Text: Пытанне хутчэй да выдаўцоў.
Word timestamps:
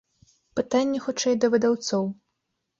Пытанне 0.59 1.03
хутчэй 1.05 1.39
да 1.45 1.53
выдаўцоў. 1.57 2.13